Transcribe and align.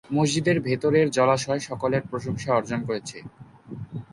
মসজিদের 0.13 0.57
ভেতরের 0.59 1.07
জলাশয় 1.09 1.61
সকলের 1.69 2.03
প্রশংসা 2.09 2.49
অর্জন 2.53 2.79
করেছে। 2.87 3.17